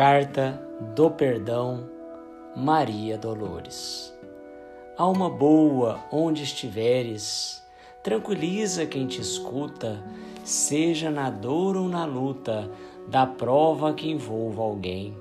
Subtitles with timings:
[0.00, 0.58] Carta
[0.96, 1.86] do Perdão,
[2.56, 4.18] Maria Dolores.
[4.96, 7.62] Alma boa, onde estiveres,
[8.02, 10.02] tranquiliza quem te escuta,
[10.42, 12.70] seja na dor ou na luta,
[13.08, 15.14] da prova que envolva alguém.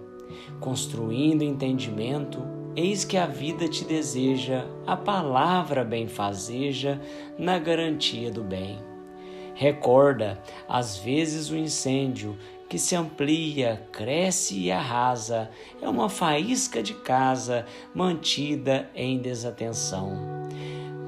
[0.61, 2.41] Construindo entendimento,
[2.73, 7.01] eis que a vida te deseja, a palavra benfazeja
[7.37, 8.79] na garantia do bem.
[9.55, 12.37] Recorda, às vezes, o incêndio
[12.69, 15.49] que se amplia, cresce e arrasa,
[15.81, 20.47] é uma faísca de casa mantida em desatenção.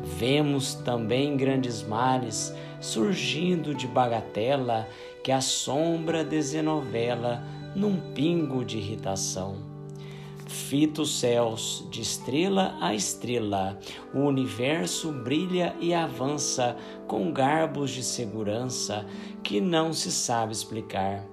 [0.03, 4.89] Vemos também grandes males surgindo de bagatela
[5.23, 7.43] que a sombra desenovela
[7.75, 9.69] num pingo de irritação.
[10.47, 13.79] Fita os céus, de estrela a estrela,
[14.13, 16.75] o universo brilha e avança
[17.07, 19.05] com garbos de segurança
[19.43, 21.25] que não se sabe explicar.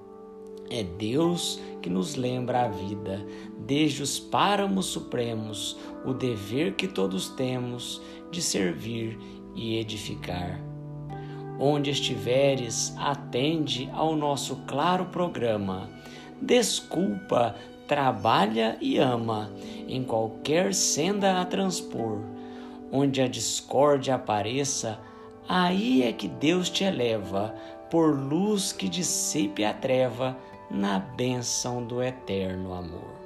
[0.69, 3.25] É Deus que nos lembra a vida,
[3.57, 9.17] desde os páramos supremos, o dever que todos temos de servir
[9.55, 10.59] e edificar.
[11.59, 15.89] Onde estiveres, atende ao nosso claro programa.
[16.39, 17.55] Desculpa,
[17.87, 19.51] trabalha e ama,
[19.87, 22.19] em qualquer senda a transpor.
[22.91, 24.99] Onde a discórdia apareça,
[25.47, 27.55] aí é que Deus te eleva,
[27.89, 30.37] por luz que dissipe a treva
[30.69, 33.18] na bênção do eterno amor.